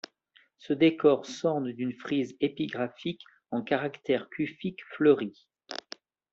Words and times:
Ce 0.57 0.73
décor 0.73 1.27
s'orne 1.27 1.73
d'une 1.73 1.93
frise 1.93 2.35
épigraphique 2.39 3.21
en 3.51 3.61
caractère 3.61 4.29
kufique 4.31 4.79
fleuri. 4.95 5.45